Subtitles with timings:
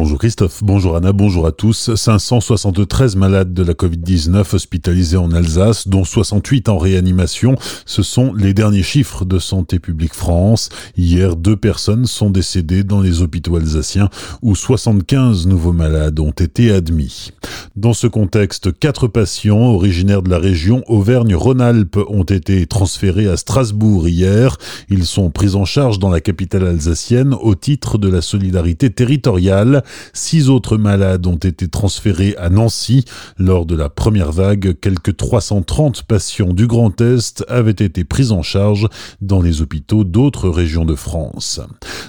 [0.00, 1.92] Bonjour Christophe, bonjour Anna, bonjour à tous.
[1.96, 7.56] 573 malades de la Covid-19 hospitalisés en Alsace, dont 68 en réanimation.
[7.84, 10.68] Ce sont les derniers chiffres de Santé publique France.
[10.96, 14.08] Hier, deux personnes sont décédées dans les hôpitaux alsaciens
[14.40, 17.32] où 75 nouveaux malades ont été admis.
[17.74, 24.08] Dans ce contexte, quatre patients originaires de la région Auvergne-Rhône-Alpes ont été transférés à Strasbourg
[24.08, 24.58] hier.
[24.90, 29.82] Ils sont pris en charge dans la capitale alsacienne au titre de la solidarité territoriale.
[30.12, 33.04] Six autres malades ont été transférés à Nancy.
[33.38, 38.42] Lors de la première vague, quelques 330 patients du Grand Est avaient été pris en
[38.42, 38.88] charge
[39.20, 41.60] dans les hôpitaux d'autres régions de France.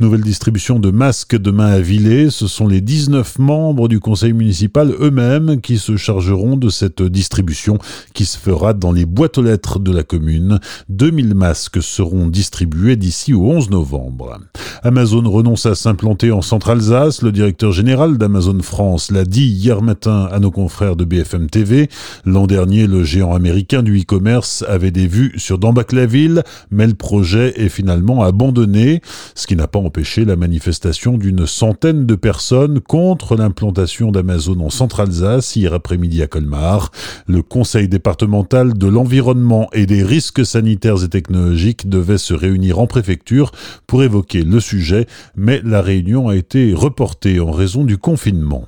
[0.00, 2.30] Nouvelle distribution de masques demain à Villers.
[2.30, 7.78] Ce sont les 19 membres du conseil municipal eux-mêmes qui se chargeront de cette distribution
[8.14, 10.58] qui se fera dans les boîtes aux lettres de la commune.
[10.88, 14.38] 2000 masques seront distribués d'ici au 11 novembre.
[14.82, 17.22] Amazon renonce à s'implanter en Centre-Alsace.
[17.22, 21.88] Le directeur général d'Amazon France l'a dit hier matin à nos confrères de BFM TV.
[22.24, 27.52] L'an dernier, le géant américain du e-commerce avait des vues sur Dambac-la-Ville, mais le projet
[27.60, 29.02] est finalement abandonné,
[29.34, 34.70] ce qui n'a pas empêché la manifestation d'une centaine de personnes contre l'implantation d'Amazon en
[34.70, 36.90] Centre-Alsace hier après-midi à Colmar.
[37.28, 42.86] Le conseil départemental de l'environnement et des risques sanitaires et technologiques devait se réunir en
[42.88, 43.52] préfecture
[43.86, 45.06] pour évoquer le sujet
[45.36, 48.66] mais la réunion a été reportée en raison du confinement.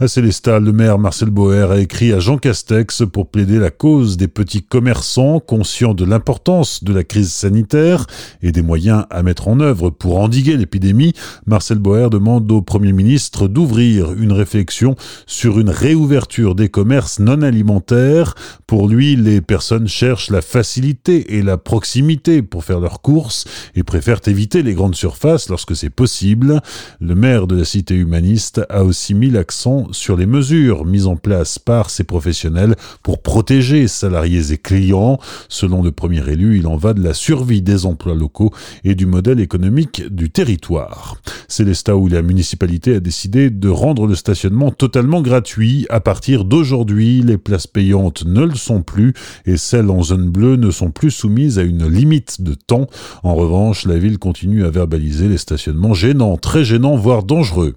[0.00, 4.16] À Célestat, le maire Marcel Boer a écrit à Jean Castex pour plaider la cause
[4.16, 8.06] des petits commerçants conscients de l'importance de la crise sanitaire
[8.42, 11.12] et des moyens à mettre en œuvre pour endiguer l'épidémie.
[11.46, 17.42] Marcel Boer demande au Premier ministre d'ouvrir une réflexion sur une réouverture des commerces non
[17.42, 18.34] alimentaires.
[18.66, 23.44] Pour lui, les personnes cherchent la facilité et la proximité pour faire leurs courses
[23.74, 26.60] et préfèrent éviter les grandes surfaces lorsque c'est possible.
[27.00, 31.16] Le maire de la cité humaniste a aussi mis l'accent sur les mesures mises en
[31.16, 35.18] place par ces professionnels pour protéger salariés et clients.
[35.48, 38.52] Selon le premier élu, il en va de la survie des emplois locaux
[38.84, 41.16] et du modèle économique du territoire.
[41.48, 45.86] C'est l'État où la municipalité a décidé de rendre le stationnement totalement gratuit.
[45.90, 49.14] À partir d'aujourd'hui, les places payantes ne le sont plus
[49.46, 52.86] et celles en zone bleue ne sont plus soumises à une limite de temps.
[53.22, 57.74] En revanche, la ville continue à verbaliser les stationnements gênants, très gênants, voire dangereux.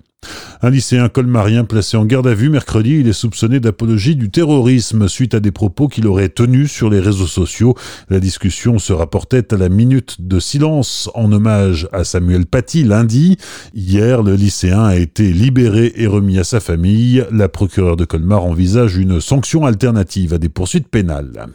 [0.62, 5.08] Un lycéen colmarien placé en garde à vue mercredi, il est soupçonné d'apologie du terrorisme
[5.08, 7.76] suite à des propos qu'il aurait tenus sur les réseaux sociaux.
[8.10, 13.38] La discussion se rapportait à la minute de silence en hommage à Samuel Paty lundi.
[13.76, 17.24] Hier, le lycéen a été libéré et remis à sa famille.
[17.32, 21.46] La procureure de Colmar envisage une sanction alternative à des poursuites pénales.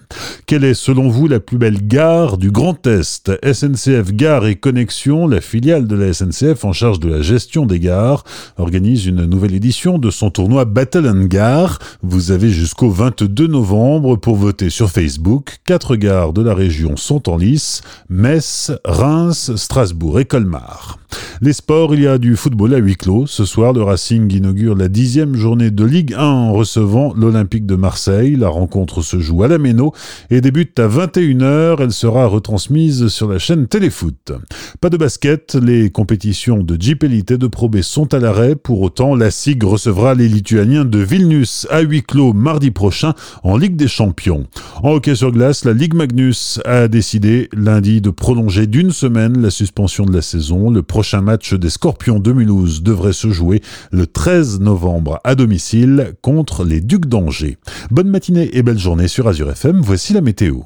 [0.46, 3.32] Quelle est selon vous la plus belle gare du Grand Est?
[3.42, 7.80] SNCF Gare et Connexion, la filiale de la SNCF en charge de la gestion des
[7.80, 8.22] gares,
[8.56, 11.78] organise une nouvelle édition de son tournoi Battle and Gare.
[12.02, 15.58] Vous avez jusqu'au 22 novembre pour voter sur Facebook.
[15.64, 20.98] Quatre gares de la région sont en lice Metz, Reims, Strasbourg et Colmar.
[21.40, 23.26] Les sports, il y a du football à huis clos.
[23.26, 27.74] Ce soir, le Racing inaugure la dixième journée de Ligue 1 en recevant l'Olympique de
[27.74, 28.36] Marseille.
[28.36, 29.92] La rencontre se joue à la Méno
[30.30, 31.76] et débute à 21h.
[31.80, 34.32] Elle sera retransmise sur la chaîne Téléfoot.
[34.80, 38.41] Pas de basket, les compétitions de Jeep Elite et de Pro B sont à l'arrêt.
[38.62, 43.14] Pour autant, la SIG recevra les Lituaniens de Vilnius à huis clos mardi prochain
[43.44, 44.46] en Ligue des Champions.
[44.82, 49.50] En hockey sur glace, la Ligue Magnus a décidé lundi de prolonger d'une semaine la
[49.50, 50.70] suspension de la saison.
[50.70, 56.14] Le prochain match des Scorpions de Mulhouse devrait se jouer le 13 novembre à domicile
[56.20, 57.58] contre les Ducs d'Angers.
[57.90, 60.62] Bonne matinée et belle journée sur Azure FM, voici la météo.